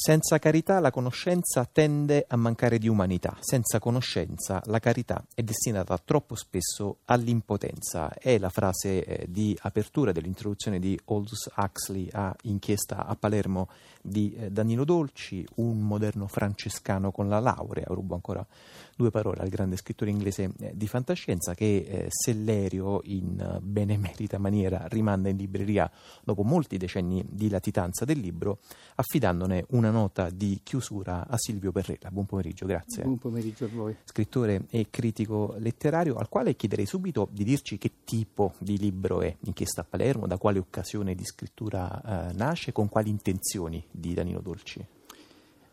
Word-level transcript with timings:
Senza 0.00 0.38
carità 0.38 0.78
la 0.78 0.92
conoscenza 0.92 1.64
tende 1.64 2.24
a 2.28 2.36
mancare 2.36 2.78
di 2.78 2.86
umanità, 2.86 3.36
senza 3.40 3.80
conoscenza 3.80 4.62
la 4.66 4.78
carità 4.78 5.24
è 5.34 5.42
destinata 5.42 5.98
troppo 5.98 6.36
spesso 6.36 6.98
all'impotenza. 7.06 8.14
È 8.14 8.38
la 8.38 8.48
frase 8.48 9.04
eh, 9.04 9.26
di 9.28 9.58
apertura 9.60 10.12
dell'introduzione 10.12 10.78
di 10.78 10.96
Aldous 11.06 11.50
Huxley 11.56 12.08
a 12.12 12.32
Inchiesta 12.42 13.06
a 13.06 13.16
Palermo 13.16 13.68
di 14.00 14.32
eh, 14.36 14.52
Danilo 14.52 14.84
Dolci, 14.84 15.44
un 15.56 15.80
moderno 15.80 16.28
francescano 16.28 17.10
con 17.10 17.28
la 17.28 17.40
laurea, 17.40 17.86
rubo 17.88 18.14
ancora 18.14 18.46
due 18.94 19.10
parole 19.10 19.40
al 19.40 19.48
grande 19.48 19.76
scrittore 19.76 20.12
inglese 20.12 20.52
eh, 20.60 20.72
di 20.76 20.86
fantascienza 20.86 21.54
che 21.54 22.06
Sellerio 22.08 23.00
in 23.04 23.58
benemerita 23.60 24.38
maniera 24.38 24.84
rimanda 24.88 25.28
in 25.28 25.36
libreria 25.36 25.90
dopo 26.22 26.44
molti 26.44 26.76
decenni 26.76 27.24
di 27.28 27.48
latitanza 27.48 28.04
del 28.04 28.20
libro, 28.20 28.60
affidandone 28.94 29.64
una 29.70 29.87
nota 29.90 30.30
di 30.30 30.60
chiusura 30.62 31.26
a 31.26 31.36
Silvio 31.36 31.72
Perrella. 31.72 32.10
Buon 32.10 32.26
pomeriggio, 32.26 32.66
grazie. 32.66 33.02
Buon 33.02 33.18
pomeriggio 33.18 33.64
a 33.64 33.68
voi. 33.72 33.96
Scrittore 34.04 34.66
e 34.70 34.88
critico 34.90 35.54
letterario, 35.58 36.16
al 36.16 36.28
quale 36.28 36.56
chiederei 36.56 36.86
subito 36.86 37.28
di 37.30 37.44
dirci 37.44 37.78
che 37.78 37.92
tipo 38.04 38.54
di 38.58 38.78
libro 38.78 39.20
è 39.20 39.34
Inchiesta 39.40 39.82
a 39.82 39.86
Palermo, 39.88 40.26
da 40.26 40.38
quale 40.38 40.58
occasione 40.58 41.14
di 41.14 41.24
scrittura 41.24 42.28
eh, 42.28 42.32
nasce, 42.34 42.72
con 42.72 42.88
quali 42.88 43.10
intenzioni 43.10 43.84
di 43.90 44.14
Danilo 44.14 44.40
Dolci. 44.40 44.84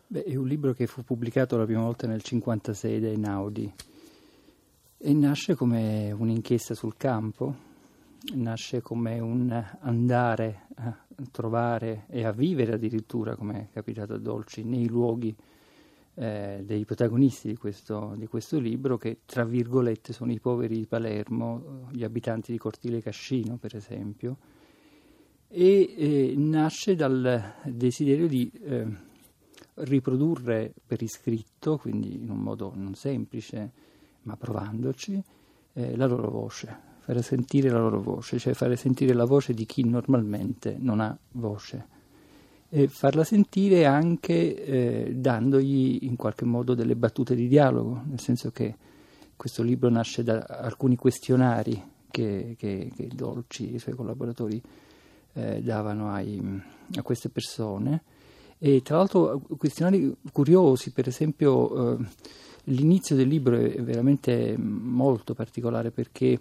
Beh, 0.08 0.22
è 0.22 0.36
un 0.36 0.46
libro 0.46 0.72
che 0.72 0.86
fu 0.86 1.02
pubblicato 1.02 1.56
la 1.56 1.64
prima 1.64 1.82
volta 1.82 2.06
nel 2.06 2.22
1956 2.22 3.00
da 3.00 3.08
Einaudi 3.08 3.72
e 4.98 5.12
nasce 5.12 5.54
come 5.54 6.12
un'inchiesta 6.12 6.74
sul 6.74 6.96
campo, 6.96 7.54
nasce 8.34 8.80
come 8.80 9.18
un 9.18 9.50
andare 9.80 10.66
a 10.76 10.96
trovare 11.30 12.04
e 12.08 12.24
a 12.24 12.32
vivere 12.32 12.74
addirittura, 12.74 13.36
come 13.36 13.68
è 13.70 13.72
capitato 13.72 14.14
a 14.14 14.18
Dolci, 14.18 14.64
nei 14.64 14.88
luoghi 14.88 15.34
eh, 16.14 16.62
dei 16.64 16.84
protagonisti 16.84 17.48
di 17.48 17.56
questo, 17.56 18.14
di 18.16 18.26
questo, 18.26 18.58
libro, 18.58 18.96
che 18.96 19.18
tra 19.26 19.44
virgolette 19.44 20.12
sono 20.12 20.32
i 20.32 20.40
poveri 20.40 20.76
di 20.76 20.86
Palermo, 20.86 21.88
gli 21.90 22.04
abitanti 22.04 22.52
di 22.52 22.58
Cortile 22.58 23.02
Cascino, 23.02 23.56
per 23.56 23.76
esempio, 23.76 24.36
e 25.48 25.94
eh, 25.96 26.34
nasce 26.36 26.94
dal 26.94 27.54
desiderio 27.64 28.26
di 28.26 28.50
eh, 28.62 28.86
riprodurre 29.74 30.72
per 30.86 31.02
iscritto, 31.02 31.78
quindi 31.78 32.14
in 32.22 32.30
un 32.30 32.38
modo 32.38 32.72
non 32.74 32.94
semplice, 32.94 33.72
ma 34.22 34.36
provandoci, 34.36 35.22
eh, 35.74 35.96
la 35.96 36.06
loro 36.06 36.30
voce, 36.30 36.94
fare 37.06 37.22
sentire 37.22 37.70
la 37.70 37.78
loro 37.78 38.02
voce, 38.02 38.36
cioè 38.36 38.52
fare 38.52 38.74
sentire 38.74 39.14
la 39.14 39.26
voce 39.26 39.54
di 39.54 39.64
chi 39.64 39.84
normalmente 39.84 40.74
non 40.76 40.98
ha 40.98 41.16
voce. 41.32 41.94
E 42.68 42.88
farla 42.88 43.22
sentire 43.22 43.84
anche 43.84 44.64
eh, 44.64 45.14
dandogli 45.14 46.00
in 46.02 46.16
qualche 46.16 46.44
modo 46.44 46.74
delle 46.74 46.96
battute 46.96 47.36
di 47.36 47.46
dialogo, 47.46 48.02
nel 48.06 48.18
senso 48.18 48.50
che 48.50 48.74
questo 49.36 49.62
libro 49.62 49.88
nasce 49.88 50.24
da 50.24 50.38
alcuni 50.48 50.96
questionari 50.96 51.80
che, 52.10 52.56
che, 52.58 52.90
che 52.92 53.08
Dolci 53.14 53.70
e 53.70 53.76
i 53.76 53.78
suoi 53.78 53.94
collaboratori 53.94 54.60
eh, 55.34 55.62
davano 55.62 56.10
ai, 56.10 56.42
a 56.96 57.02
queste 57.02 57.28
persone. 57.28 58.02
E 58.58 58.82
tra 58.82 58.96
l'altro 58.96 59.40
questionari 59.56 60.12
curiosi, 60.32 60.90
per 60.90 61.06
esempio 61.06 61.98
eh, 62.00 62.04
l'inizio 62.66 63.14
del 63.16 63.28
libro 63.28 63.56
è 63.56 63.82
veramente 63.82 64.56
molto 64.58 65.34
particolare 65.34 65.90
perché 65.90 66.40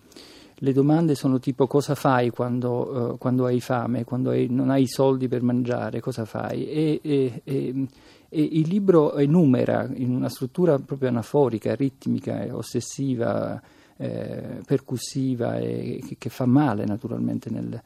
le 0.60 0.74
domande 0.74 1.16
sono 1.16 1.40
tipo 1.40 1.68
cosa 1.68 1.96
fai 1.96 2.30
quando, 2.30 3.12
uh, 3.14 3.18
quando 3.18 3.46
hai 3.46 3.60
fame, 3.60 4.06
quando 4.06 4.30
hai, 4.30 4.48
non 4.50 4.70
hai 4.70 4.88
soldi 4.88 5.28
per 5.28 5.42
mangiare, 5.42 6.00
cosa 6.00 6.24
fai? 6.24 6.66
E, 6.68 7.00
e, 7.04 7.42
e, 7.44 7.88
e, 8.30 8.42
il 8.42 8.68
libro 8.68 9.16
enumera 9.16 9.90
in 9.94 10.16
una 10.16 10.30
struttura 10.30 10.80
proprio 10.80 11.10
anaforica, 11.10 11.76
ritmica, 11.76 12.48
ossessiva, 12.52 13.62
eh, 13.98 14.62
percussiva 14.66 15.58
e 15.58 16.02
che, 16.06 16.16
che, 16.18 16.30
fa 16.30 16.46
male 16.46 16.86
naturalmente 16.86 17.50
nel, 17.50 17.82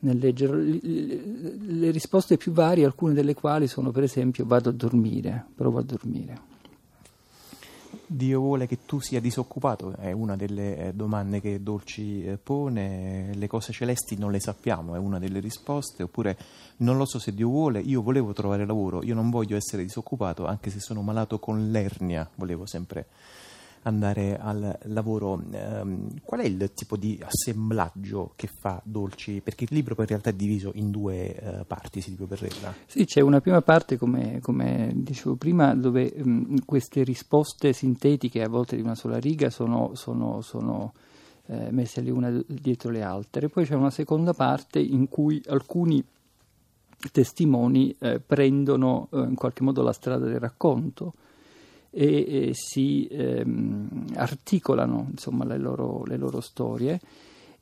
nel 0.00 0.18
leggere. 0.18 0.56
Le 0.56 1.90
risposte 1.90 2.36
più 2.36 2.52
varie, 2.52 2.84
alcune 2.84 3.12
delle 3.12 3.34
quali 3.34 3.66
sono 3.66 3.90
per 3.90 4.04
esempio 4.04 4.44
vado 4.46 4.68
a 4.68 4.72
dormire, 4.72 5.46
provo 5.54 5.78
a 5.78 5.82
dormire. 5.82 6.53
Dio 8.14 8.40
vuole 8.40 8.66
che 8.66 8.78
tu 8.86 9.00
sia 9.00 9.20
disoccupato, 9.20 9.94
è 9.96 10.12
una 10.12 10.36
delle 10.36 10.76
eh, 10.76 10.92
domande 10.92 11.40
che 11.40 11.62
Dolci 11.62 12.24
eh, 12.24 12.36
pone, 12.36 13.34
le 13.34 13.46
cose 13.46 13.72
celesti 13.72 14.16
non 14.16 14.30
le 14.30 14.40
sappiamo, 14.40 14.94
è 14.94 14.98
una 14.98 15.18
delle 15.18 15.40
risposte, 15.40 16.04
oppure 16.04 16.36
non 16.78 16.96
lo 16.96 17.06
so 17.06 17.18
se 17.18 17.34
Dio 17.34 17.48
vuole, 17.48 17.80
io 17.80 18.02
volevo 18.02 18.32
trovare 18.32 18.66
lavoro, 18.66 19.02
io 19.02 19.14
non 19.14 19.30
voglio 19.30 19.56
essere 19.56 19.82
disoccupato, 19.82 20.46
anche 20.46 20.70
se 20.70 20.80
sono 20.80 21.02
malato 21.02 21.38
con 21.38 21.70
l'ernia, 21.70 22.28
volevo 22.36 22.66
sempre 22.66 23.06
andare 23.84 24.38
al 24.38 24.78
lavoro. 24.84 25.32
Um, 25.32 26.20
qual 26.22 26.40
è 26.40 26.44
il 26.44 26.72
tipo 26.74 26.96
di 26.96 27.18
assemblaggio 27.22 28.32
che 28.36 28.46
fa 28.46 28.80
Dolci? 28.84 29.40
Perché 29.42 29.64
il 29.64 29.70
libro 29.72 29.94
in 29.98 30.06
realtà 30.06 30.30
è 30.30 30.34
diviso 30.34 30.72
in 30.74 30.90
due 30.90 31.36
uh, 31.40 31.66
parti, 31.66 32.00
Silvio 32.00 32.26
Perrella. 32.26 32.74
Sì, 32.86 33.04
c'è 33.04 33.20
una 33.20 33.40
prima 33.40 33.62
parte, 33.62 33.96
come, 33.96 34.40
come 34.40 34.92
dicevo 34.94 35.36
prima, 35.36 35.74
dove 35.74 36.12
um, 36.16 36.64
queste 36.64 37.02
risposte 37.02 37.72
sintetiche, 37.72 38.42
a 38.42 38.48
volte 38.48 38.76
di 38.76 38.82
una 38.82 38.94
sola 38.94 39.18
riga, 39.18 39.50
sono, 39.50 39.94
sono, 39.94 40.40
sono 40.40 40.92
eh, 41.46 41.70
messe 41.70 42.00
le 42.00 42.10
una 42.10 42.42
dietro 42.46 42.90
le 42.90 43.02
altre. 43.02 43.48
Poi 43.48 43.64
c'è 43.64 43.74
una 43.74 43.90
seconda 43.90 44.32
parte 44.32 44.80
in 44.80 45.08
cui 45.08 45.42
alcuni 45.46 46.02
testimoni 47.12 47.94
eh, 47.98 48.20
prendono 48.20 49.08
eh, 49.12 49.18
in 49.20 49.34
qualche 49.34 49.62
modo 49.62 49.82
la 49.82 49.92
strada 49.92 50.24
del 50.24 50.40
racconto 50.40 51.12
e, 51.94 52.48
e 52.48 52.50
si 52.54 53.06
ehm, 53.08 54.06
articolano 54.16 55.06
insomma, 55.12 55.44
le, 55.44 55.58
loro, 55.58 56.02
le, 56.04 56.16
loro, 56.16 56.40
storie. 56.40 57.00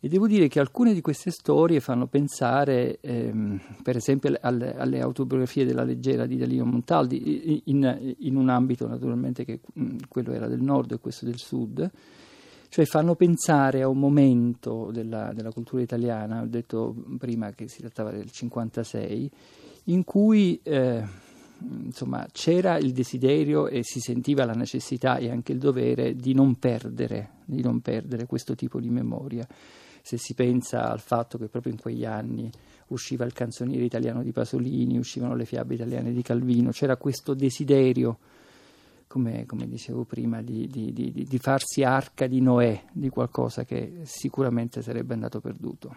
E 0.00 0.08
devo 0.08 0.26
dire 0.26 0.48
che 0.48 0.58
alcune 0.58 0.94
di 0.94 1.00
queste 1.00 1.30
storie 1.30 1.78
fanno 1.78 2.06
pensare, 2.06 2.98
ehm, 3.02 3.60
per 3.82 3.96
esempio, 3.96 4.34
alle, 4.40 4.74
alle, 4.74 5.00
autobiografie 5.00 5.66
della 5.66 5.84
leggera 5.84 6.26
di 6.26 6.38
Dalino 6.38 6.64
Montaldi, 6.64 7.62
in, 7.66 8.14
in 8.20 8.36
un 8.36 8.48
ambito 8.48 8.88
naturalmente 8.88 9.44
che 9.44 9.60
mh, 9.72 9.96
quello 10.08 10.32
era 10.32 10.48
del 10.48 10.62
nord 10.62 10.92
e 10.92 10.98
questo 10.98 11.26
del 11.26 11.38
sud, 11.38 11.88
cioè 12.68 12.86
fanno 12.86 13.14
pensare 13.14 13.82
a 13.82 13.88
un 13.88 13.98
momento 13.98 14.90
della, 14.90 15.32
della, 15.34 15.52
cultura 15.52 15.82
italiana, 15.82 16.40
ho 16.40 16.46
detto 16.46 16.96
prima 17.18 17.52
che 17.52 17.68
si 17.68 17.80
trattava 17.80 18.10
del 18.10 18.30
56, 18.30 19.30
in 19.84 20.04
cui 20.04 20.58
eh, 20.62 21.04
insomma, 21.84 22.26
c'era 22.32 22.76
il 22.78 22.92
desiderio 22.92 23.68
e 23.68 23.82
si 23.82 24.00
sentiva 24.00 24.44
la 24.44 24.52
necessità 24.52 25.16
e 25.16 25.30
anche 25.30 25.52
il 25.52 25.58
dovere 25.58 26.14
di 26.14 26.34
non 26.34 26.56
perdere, 26.56 27.30
di 27.44 27.62
non 27.62 27.80
perdere 27.80 28.26
questo 28.26 28.54
tipo 28.54 28.80
di 28.80 28.90
memoria. 28.90 29.46
Se 30.02 30.16
si 30.18 30.34
pensa 30.34 30.90
al 30.90 31.00
fatto 31.00 31.38
che 31.38 31.48
proprio 31.48 31.72
in 31.72 31.80
quegli 31.80 32.04
anni 32.04 32.50
usciva 32.88 33.24
il 33.24 33.32
canzoniere 33.32 33.84
italiano 33.84 34.22
di 34.22 34.32
Pasolini, 34.32 34.98
uscivano 34.98 35.34
le 35.34 35.44
fiabe 35.44 35.74
italiane 35.74 36.12
di 36.12 36.22
Calvino, 36.22 36.70
c'era 36.70 36.96
questo 36.96 37.34
desiderio, 37.34 38.18
come, 39.06 39.46
come 39.46 39.68
dicevo 39.68 40.04
prima, 40.04 40.42
di, 40.42 40.66
di, 40.68 40.92
di, 40.92 41.12
di 41.12 41.38
farsi 41.38 41.82
arca 41.82 42.26
di 42.26 42.40
Noè, 42.40 42.84
di 42.92 43.08
qualcosa 43.08 43.64
che 43.64 44.00
sicuramente 44.02 44.82
sarebbe 44.82 45.14
andato 45.14 45.40
perduto. 45.40 45.94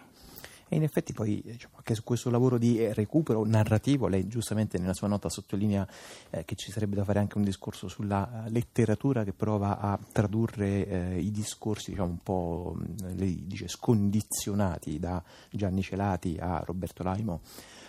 E 0.68 0.76
in 0.76 0.82
effetti 0.82 1.12
poi 1.12 1.40
diciamo, 1.44 1.76
anche 1.76 1.94
su 1.94 2.02
questo 2.02 2.28
lavoro 2.28 2.58
di 2.58 2.80
eh, 2.80 2.92
recupero 2.92 3.44
narrativo, 3.46 4.08
lei 4.08 4.26
giustamente 4.26 4.78
nella 4.78 4.94
sua 4.94 5.06
nota 5.06 5.28
sottolinea 5.28 5.86
eh, 6.30 6.44
che 6.44 6.56
ci 6.56 6.72
sarebbe 6.72 6.96
da 6.96 7.04
fare 7.04 7.20
anche 7.20 7.38
un 7.38 7.44
discorso 7.44 7.86
sulla 7.86 8.46
eh, 8.46 8.50
letteratura 8.50 9.22
che 9.22 9.32
prova 9.32 9.78
a 9.78 9.98
tradurre 10.12 10.86
eh, 10.86 11.20
i 11.20 11.30
discorsi 11.30 11.90
diciamo, 11.90 12.10
un 12.10 12.22
po' 12.22 12.76
lei 13.14 13.46
dice, 13.46 13.68
scondizionati 13.68 14.98
da 14.98 15.22
Gianni 15.50 15.82
Celati 15.82 16.36
a 16.40 16.62
Roberto 16.64 17.04
Laimo 17.04 17.40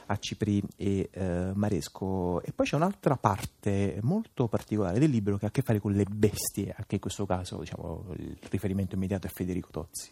a 0.08 0.18
Cipri 0.18 0.62
e 0.76 1.10
eh, 1.12 1.52
Maresco. 1.54 2.42
E 2.44 2.52
poi 2.52 2.66
c'è 2.66 2.76
un'altra 2.76 3.18
parte 3.18 4.00
molto 4.04 4.48
particolare 4.48 5.00
del 5.00 5.10
libro 5.10 5.38
che 5.38 5.46
ha 5.46 5.48
a 5.50 5.52
che 5.52 5.62
fare 5.62 5.80
con 5.80 5.94
le 5.94 6.06
bestie, 6.06 6.74
anche 6.78 6.96
in 6.96 7.02
questo 7.02 7.26
caso 7.26 7.60
diciamo, 7.60 8.14
il 8.18 8.38
riferimento 8.50 8.96
immediato 8.96 9.28
è 9.28 9.30
Federico 9.30 9.70
Tozzi. 9.72 10.12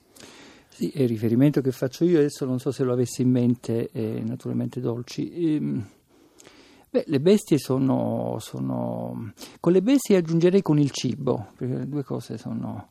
Sì, 0.76 0.92
il 0.94 1.08
riferimento 1.08 1.62
che 1.62 1.72
faccio 1.72 2.04
io, 2.04 2.18
adesso 2.18 2.44
non 2.44 2.60
so 2.60 2.70
se 2.70 2.84
lo 2.84 2.92
avessi 2.92 3.22
in 3.22 3.30
mente, 3.30 3.88
eh, 3.94 4.22
naturalmente 4.26 4.82
Dolci. 4.82 5.56
Ehm, 5.56 5.88
beh, 6.90 7.06
le 7.08 7.22
bestie 7.22 7.58
sono, 7.58 8.36
sono, 8.42 9.32
Con 9.62 9.72
le 9.72 9.82
bestie 9.82 10.18
aggiungerei 10.18 10.62
con 10.62 10.78
il 10.78 10.92
cibo, 10.92 11.52
perché 11.56 11.78
le 11.78 11.88
due 11.88 12.04
cose 12.04 12.38
sono, 12.38 12.90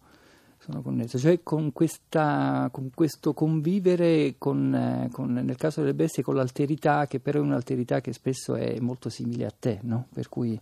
sono 0.56 0.80
connesse, 0.80 1.18
cioè 1.18 1.42
con, 1.42 1.74
questa, 1.74 2.70
con 2.72 2.88
questo 2.94 3.34
convivere 3.34 4.36
con, 4.38 4.74
eh, 4.74 5.10
con, 5.12 5.34
nel 5.34 5.56
caso 5.56 5.82
delle 5.82 5.92
bestie 5.92 6.22
con 6.22 6.36
l'alterità, 6.36 7.06
che 7.06 7.20
però 7.20 7.40
è 7.40 7.42
un'alterità 7.42 8.00
che 8.00 8.14
spesso 8.14 8.54
è 8.54 8.80
molto 8.80 9.10
simile 9.10 9.44
a 9.44 9.52
te, 9.54 9.80
no? 9.82 10.06
Per 10.10 10.30
cui 10.30 10.58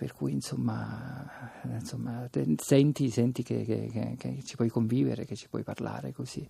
per 0.00 0.14
cui 0.14 0.32
insomma, 0.32 1.28
insomma 1.74 2.26
senti, 2.56 3.10
senti 3.10 3.42
che, 3.42 3.64
che, 3.66 4.14
che, 4.16 4.42
ci 4.42 4.56
puoi 4.56 4.70
convivere, 4.70 5.26
che 5.26 5.36
ci 5.36 5.46
puoi 5.46 5.62
parlare 5.62 6.10
così. 6.14 6.48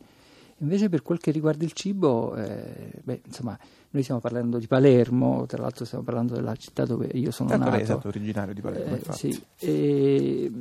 Invece 0.58 0.88
per 0.88 1.02
quel 1.02 1.18
che 1.18 1.32
riguarda 1.32 1.64
il 1.64 1.72
cibo, 1.72 2.36
eh, 2.36 2.92
beh, 3.02 3.22
insomma, 3.26 3.58
noi 3.90 4.02
stiamo 4.04 4.20
parlando 4.20 4.58
di 4.58 4.68
Palermo, 4.68 5.46
tra 5.46 5.60
l'altro 5.60 5.84
stiamo 5.84 6.04
parlando 6.04 6.34
della 6.34 6.54
città 6.54 6.84
dove 6.84 7.08
io 7.12 7.32
sono 7.32 7.48
certo, 7.48 7.64
nato. 7.64 7.74
Lei 7.74 7.82
è 7.82 7.86
stato 7.86 8.06
originario 8.06 8.54
di 8.54 8.60
Palermo, 8.60 8.94
eh, 8.94 9.12
sì, 9.14 9.42
e, 9.58 10.52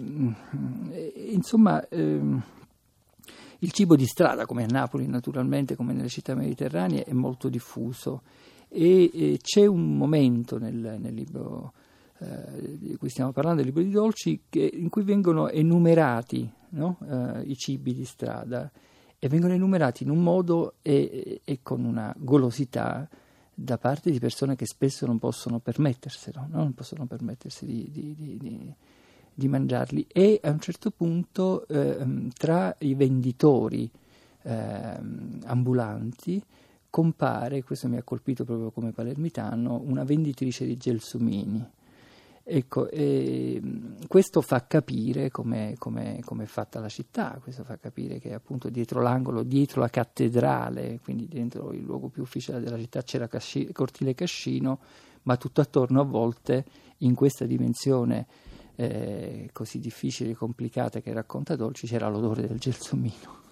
insomma, 1.28 1.88
ehm, 1.90 2.42
il 3.60 3.72
cibo 3.72 3.96
di 3.96 4.08
strada, 4.08 4.48
come 4.48 4.64
a 4.64 4.68
Napoli 4.68 5.06
naturalmente, 5.06 5.76
come 5.76 5.94
nelle 5.94 6.10
città 6.10 6.34
mediterranee, 6.34 7.04
è 7.04 7.14
molto 7.14 7.50
diffuso 7.50 8.24
e, 8.68 9.12
e 9.14 9.40
c'è 9.40 9.68
un 9.68 9.96
momento 9.96 10.58
nel, 10.58 10.98
nel 11.00 11.14
libro 11.14 11.74
eh, 12.22 12.78
di 12.78 12.96
cui 12.98 13.08
stiamo 13.08 13.32
parlando, 13.32 13.62
il 13.62 13.68
libro 13.68 13.82
di 13.82 13.92
dolci, 13.92 14.42
che, 14.50 14.70
in 14.74 14.90
cui 14.90 15.04
vengono 15.04 15.48
enumerati 15.48 16.50
no? 16.72 16.98
eh, 17.10 17.44
i 17.44 17.56
cibi 17.56 17.94
di 17.94 18.04
strada 18.04 18.70
e 19.18 19.28
vengono 19.30 19.54
enumerati 19.54 20.04
in 20.04 20.10
un 20.10 20.22
modo 20.22 20.76
e, 20.82 21.42
e, 21.44 21.60
con 21.64 21.84
una 21.86 22.14
golosità 22.18 23.08
da 23.54 23.78
parte 23.78 24.12
di 24.12 24.20
persone 24.20 24.56
che 24.56 24.66
spesso 24.66 25.06
non 25.06 25.18
possono 25.18 25.60
permetterselo, 25.60 26.48
no? 26.50 26.58
non 26.58 26.74
possono 26.74 27.06
permettersi 27.06 27.66
di, 27.66 27.90
di, 27.90 28.16
di, 28.16 28.74
di, 29.34 29.48
mangiarli 29.48 30.06
e 30.12 30.42
a 30.44 30.50
un 30.50 30.60
certo 30.60 30.92
punto 30.92 31.68
eh, 31.68 32.28
tra 32.38 32.76
i 32.80 32.96
venditori 32.96 33.90
eh, 34.42 35.00
ambulanti 35.46 36.42
compare, 36.90 37.64
questo 37.64 37.88
mi 37.88 37.98
ha 37.98 38.04
colpito 38.04 38.44
proprio 38.44 38.72
come 38.72 38.92
palermitano, 38.92 39.82
una 39.86 40.04
venditrice 40.04 40.66
di 40.66 40.76
gelsomini 40.76 41.78
Ecco, 42.52 42.90
e 42.90 43.62
questo 44.08 44.42
fa 44.42 44.66
capire 44.66 45.30
come 45.30 45.76
è 45.76 46.46
fatta 46.46 46.80
la 46.80 46.90
città, 46.90 47.38
questo 47.44 47.64
fa 47.64 47.78
capire 47.78 48.18
che 48.18 48.34
appunto 48.34 48.70
dietro 48.70 49.04
l'angolo, 49.04 49.44
dietro 49.44 49.82
la 49.82 49.90
cattedrale, 49.90 51.00
quindi 51.04 51.28
dentro 51.28 51.72
il 51.74 51.84
luogo 51.84 52.08
più 52.08 52.24
ufficiale 52.24 52.60
della 52.60 52.80
città 52.80 53.04
c'era 53.04 53.28
Casci- 53.28 53.72
Cortile 53.72 54.16
Cascino, 54.16 54.80
ma 55.24 55.38
tutto 55.38 55.62
attorno 55.62 56.02
a 56.02 56.06
volte 56.06 56.66
in 56.98 57.14
questa 57.14 57.46
dimensione 57.46 58.26
eh, 58.76 59.52
così 59.54 59.78
difficile 59.78 60.32
e 60.32 60.36
complicata 60.36 61.02
che 61.02 61.14
racconta 61.14 61.56
Dolci 61.56 61.86
c'era 61.86 62.10
l'odore 62.10 62.48
del 62.48 62.58
gelsomino. 62.58 63.49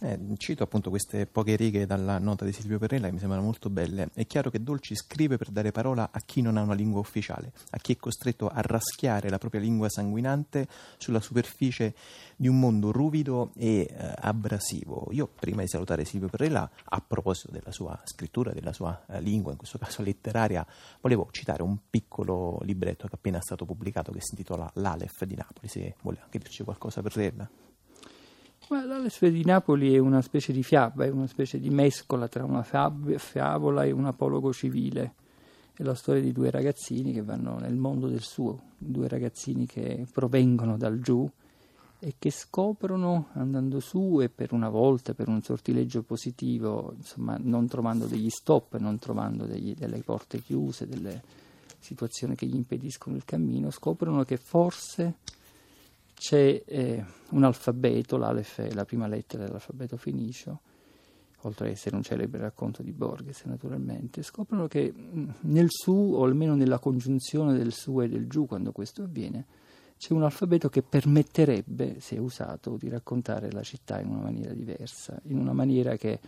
Eh, 0.00 0.16
cito 0.36 0.62
appunto 0.62 0.90
queste 0.90 1.26
poche 1.26 1.56
righe 1.56 1.84
dalla 1.84 2.18
nota 2.18 2.44
di 2.44 2.52
Silvio 2.52 2.78
Perrella 2.78 3.08
che 3.08 3.12
mi 3.14 3.18
sembrano 3.18 3.42
molto 3.42 3.68
belle. 3.68 4.10
È 4.14 4.26
chiaro 4.28 4.48
che 4.48 4.62
Dolci 4.62 4.94
scrive 4.94 5.36
per 5.36 5.50
dare 5.50 5.72
parola 5.72 6.10
a 6.12 6.20
chi 6.20 6.40
non 6.40 6.56
ha 6.56 6.62
una 6.62 6.74
lingua 6.74 7.00
ufficiale, 7.00 7.50
a 7.70 7.78
chi 7.78 7.94
è 7.94 7.96
costretto 7.96 8.46
a 8.46 8.60
raschiare 8.60 9.28
la 9.28 9.38
propria 9.38 9.60
lingua 9.60 9.88
sanguinante 9.88 10.68
sulla 10.98 11.20
superficie 11.20 11.94
di 12.36 12.46
un 12.46 12.60
mondo 12.60 12.92
ruvido 12.92 13.50
e 13.56 13.88
eh, 13.90 14.14
abrasivo. 14.20 15.08
Io 15.10 15.26
prima 15.26 15.62
di 15.62 15.68
salutare 15.68 16.04
Silvio 16.04 16.28
Perrella, 16.28 16.70
a 16.84 17.00
proposito 17.04 17.50
della 17.50 17.72
sua 17.72 18.00
scrittura, 18.04 18.52
della 18.52 18.72
sua 18.72 19.04
eh, 19.08 19.20
lingua, 19.20 19.50
in 19.50 19.58
questo 19.58 19.78
caso 19.78 20.02
letteraria, 20.02 20.64
volevo 21.00 21.26
citare 21.32 21.64
un 21.64 21.76
piccolo 21.90 22.60
libretto 22.62 23.08
che 23.08 23.14
è 23.14 23.16
appena 23.16 23.40
stato 23.40 23.64
pubblicato 23.64 24.12
che 24.12 24.20
si 24.20 24.30
intitola 24.30 24.70
L'Alef 24.74 25.24
di 25.24 25.34
Napoli, 25.34 25.66
se 25.66 25.96
vuole 26.02 26.20
anche 26.22 26.38
dirci 26.38 26.62
qualcosa 26.62 27.02
Perrella. 27.02 27.50
Ma 28.70 28.84
l'Alespe 28.84 29.30
di 29.30 29.44
Napoli 29.46 29.94
è 29.94 29.98
una 29.98 30.20
specie 30.20 30.52
di 30.52 30.62
fiaba, 30.62 31.04
è 31.04 31.08
una 31.08 31.26
specie 31.26 31.58
di 31.58 31.70
mescola 31.70 32.28
tra 32.28 32.44
una 32.44 32.62
favola 32.62 33.84
e 33.84 33.92
un 33.92 34.04
apologo 34.04 34.52
civile. 34.52 35.14
È 35.72 35.82
la 35.82 35.94
storia 35.94 36.20
di 36.20 36.32
due 36.32 36.50
ragazzini 36.50 37.14
che 37.14 37.22
vanno 37.22 37.58
nel 37.58 37.76
mondo 37.76 38.08
del 38.08 38.20
suo, 38.20 38.60
due 38.76 39.08
ragazzini 39.08 39.64
che 39.64 40.06
provengono 40.12 40.76
dal 40.76 41.00
giù 41.00 41.26
e 42.00 42.14
che 42.18 42.30
scoprono 42.30 43.28
andando 43.32 43.80
su 43.80 44.20
e 44.20 44.28
per 44.28 44.52
una 44.52 44.68
volta, 44.68 45.14
per 45.14 45.28
un 45.28 45.40
sortileggio 45.40 46.02
positivo, 46.02 46.92
insomma, 46.94 47.38
non 47.40 47.66
trovando 47.68 48.04
degli 48.04 48.28
stop, 48.28 48.76
non 48.76 48.98
trovando 48.98 49.46
degli, 49.46 49.74
delle 49.74 50.00
porte 50.00 50.42
chiuse, 50.42 50.86
delle 50.86 51.22
situazioni 51.78 52.34
che 52.34 52.44
gli 52.44 52.54
impediscono 52.54 53.16
il 53.16 53.24
cammino, 53.24 53.70
scoprono 53.70 54.24
che 54.24 54.36
forse 54.36 55.14
c'è 56.18 56.62
eh, 56.66 57.04
un 57.30 57.44
alfabeto, 57.44 58.16
l'Alef 58.16 58.60
è 58.60 58.72
la 58.72 58.84
prima 58.84 59.06
lettera 59.06 59.44
dell'alfabeto 59.44 59.96
fenicio, 59.96 60.60
oltre 61.42 61.66
ad 61.66 61.72
essere 61.72 61.94
un 61.94 62.02
celebre 62.02 62.40
racconto 62.40 62.82
di 62.82 62.92
Borges 62.92 63.44
naturalmente, 63.44 64.22
scoprono 64.22 64.66
che 64.66 64.92
mm, 64.92 65.28
nel 65.42 65.68
su, 65.70 65.92
o 65.92 66.24
almeno 66.24 66.54
nella 66.54 66.80
congiunzione 66.80 67.56
del 67.56 67.72
su 67.72 68.00
e 68.00 68.08
del 68.08 68.28
giù, 68.28 68.46
quando 68.46 68.72
questo 68.72 69.04
avviene, 69.04 69.46
c'è 69.96 70.12
un 70.12 70.22
alfabeto 70.22 70.68
che 70.68 70.82
permetterebbe, 70.82 72.00
se 72.00 72.18
usato, 72.18 72.76
di 72.76 72.88
raccontare 72.88 73.50
la 73.52 73.62
città 73.62 74.00
in 74.00 74.08
una 74.08 74.22
maniera 74.22 74.52
diversa, 74.52 75.20
in 75.24 75.38
una 75.38 75.52
maniera 75.52 75.96
che 75.96 76.20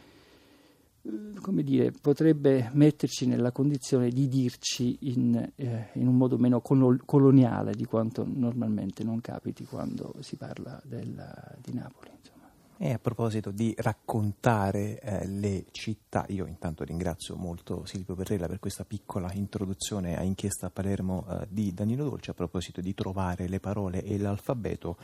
come 1.40 1.62
dire, 1.62 1.92
potrebbe 1.92 2.70
metterci 2.74 3.26
nella 3.26 3.52
condizione 3.52 4.10
di 4.10 4.28
dirci 4.28 4.98
in, 5.00 5.52
eh, 5.56 5.88
in 5.94 6.06
un 6.06 6.16
modo 6.16 6.36
meno 6.36 6.60
coloniale 6.60 7.72
di 7.72 7.84
quanto 7.84 8.24
normalmente 8.26 9.02
non 9.02 9.20
capiti 9.20 9.64
quando 9.64 10.14
si 10.20 10.36
parla 10.36 10.80
della, 10.84 11.56
di 11.60 11.72
Napoli. 11.72 12.10
Insomma. 12.18 12.48
E 12.76 12.92
a 12.92 12.98
proposito 12.98 13.50
di 13.50 13.74
raccontare 13.76 15.00
eh, 15.00 15.26
le 15.26 15.66
città, 15.70 16.24
io 16.28 16.46
intanto 16.46 16.84
ringrazio 16.84 17.36
molto 17.36 17.84
Silvio 17.86 18.14
Perrella 18.14 18.46
per 18.46 18.58
questa 18.58 18.84
piccola 18.84 19.32
introduzione 19.32 20.16
a 20.16 20.22
Inchiesta 20.22 20.66
a 20.66 20.70
Palermo 20.70 21.26
eh, 21.28 21.46
di 21.48 21.72
Danilo 21.72 22.04
Dolce, 22.04 22.30
a 22.32 22.34
proposito 22.34 22.80
di 22.80 22.94
trovare 22.94 23.48
le 23.48 23.60
parole 23.60 24.02
e 24.02 24.18
l'alfabeto. 24.18 24.96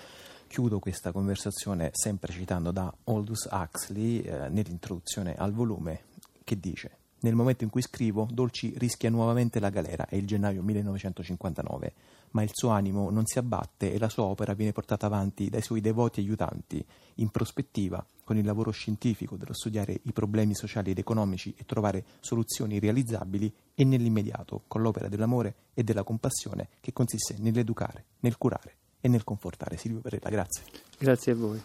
Chiudo 0.48 0.78
questa 0.78 1.12
conversazione 1.12 1.90
sempre 1.92 2.32
citando 2.32 2.70
da 2.70 2.92
Aldous 3.04 3.48
Huxley 3.50 4.20
eh, 4.20 4.48
nell'introduzione 4.48 5.34
al 5.34 5.52
volume 5.52 6.04
che 6.44 6.58
dice 6.58 6.98
nel 7.18 7.34
momento 7.34 7.64
in 7.64 7.70
cui 7.70 7.80
scrivo, 7.82 8.28
Dolci 8.30 8.74
rischia 8.76 9.10
nuovamente 9.10 9.58
la 9.58 9.70
galera, 9.70 10.06
è 10.06 10.16
il 10.16 10.26
gennaio 10.26 10.62
1959, 10.62 11.92
ma 12.32 12.42
il 12.42 12.50
suo 12.52 12.68
animo 12.68 13.10
non 13.10 13.26
si 13.26 13.38
abbatte 13.38 13.92
e 13.92 13.98
la 13.98 14.08
sua 14.08 14.24
opera 14.24 14.52
viene 14.52 14.72
portata 14.72 15.06
avanti 15.06 15.48
dai 15.48 15.62
suoi 15.62 15.80
devoti 15.80 16.20
aiutanti, 16.20 16.84
in 17.14 17.30
prospettiva, 17.30 18.04
con 18.22 18.36
il 18.36 18.44
lavoro 18.44 18.70
scientifico 18.70 19.36
dello 19.36 19.54
studiare 19.54 19.98
i 20.02 20.12
problemi 20.12 20.54
sociali 20.54 20.90
ed 20.90 20.98
economici 20.98 21.54
e 21.56 21.64
trovare 21.64 22.04
soluzioni 22.20 22.78
realizzabili 22.78 23.52
e 23.74 23.84
nell'immediato, 23.84 24.62
con 24.68 24.82
l'opera 24.82 25.08
dell'amore 25.08 25.54
e 25.72 25.82
della 25.82 26.04
compassione 26.04 26.68
che 26.80 26.92
consiste 26.92 27.36
nell'educare, 27.38 28.04
nel 28.20 28.36
curare 28.36 28.76
e 29.06 29.08
nel 29.08 29.24
confortare. 29.24 29.76
Silvio 29.76 30.00
Perella, 30.00 30.28
grazie. 30.28 30.62
Grazie 30.98 31.32
a 31.32 31.34
voi. 31.36 31.60